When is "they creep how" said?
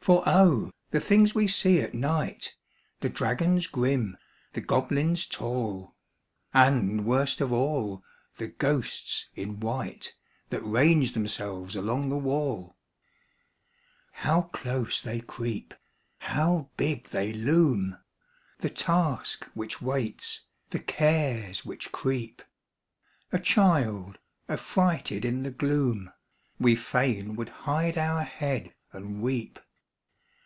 15.02-16.70